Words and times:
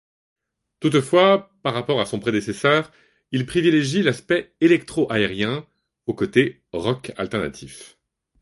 Toutefois, 0.79 1.51
par 1.61 1.75
rapport 1.75 2.01
à 2.01 2.07
son 2.07 2.19
prédécesseur, 2.19 2.91
il 3.31 3.45
privilégie 3.45 4.01
l'aspect 4.01 4.51
électro-aérien 4.59 5.67
au 6.07 6.15
côté 6.15 6.63
rock 6.71 7.11
alternatif. 7.17 7.99